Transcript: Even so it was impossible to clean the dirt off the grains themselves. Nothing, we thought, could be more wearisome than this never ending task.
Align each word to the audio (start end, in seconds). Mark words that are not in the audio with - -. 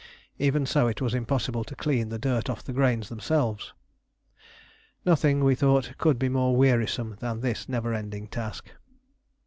Even 0.39 0.65
so 0.65 0.87
it 0.87 0.99
was 0.99 1.13
impossible 1.13 1.63
to 1.63 1.75
clean 1.75 2.09
the 2.09 2.17
dirt 2.17 2.49
off 2.49 2.63
the 2.63 2.73
grains 2.73 3.07
themselves. 3.07 3.71
Nothing, 5.05 5.43
we 5.43 5.53
thought, 5.53 5.93
could 5.99 6.17
be 6.17 6.27
more 6.27 6.55
wearisome 6.55 7.17
than 7.19 7.41
this 7.41 7.69
never 7.69 7.93
ending 7.93 8.25
task. 8.27 8.71